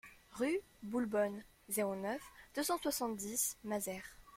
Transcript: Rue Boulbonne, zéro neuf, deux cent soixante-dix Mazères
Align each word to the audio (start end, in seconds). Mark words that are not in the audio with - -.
Rue 0.31 0.59
Boulbonne, 0.81 1.43
zéro 1.69 1.95
neuf, 1.95 2.19
deux 2.55 2.63
cent 2.63 2.79
soixante-dix 2.81 3.55
Mazères 3.63 4.17